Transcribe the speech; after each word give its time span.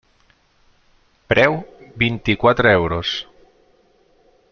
Preu: 1.33 1.57
vint-i-quatre 2.03 2.73
euros. 2.79 3.13